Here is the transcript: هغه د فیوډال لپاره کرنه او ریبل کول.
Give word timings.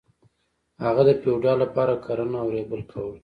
هغه 0.83 1.01
د 1.07 1.11
فیوډال 1.21 1.57
لپاره 1.63 1.93
کرنه 2.05 2.37
او 2.41 2.47
ریبل 2.55 2.81
کول. 2.91 3.15